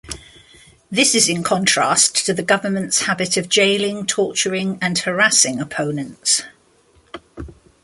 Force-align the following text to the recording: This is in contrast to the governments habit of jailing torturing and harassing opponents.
This 0.89 1.13
is 1.13 1.29
in 1.29 1.43
contrast 1.43 2.25
to 2.25 2.33
the 2.33 2.41
governments 2.41 3.03
habit 3.03 3.37
of 3.37 3.49
jailing 3.49 4.07
torturing 4.07 4.79
and 4.81 4.97
harassing 4.97 5.59
opponents. 5.59 6.41